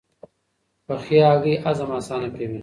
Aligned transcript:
پخې 0.85 1.17
هګۍ 1.27 1.53
هضم 1.63 1.89
اسانه 1.99 2.27
کوي. 2.35 2.59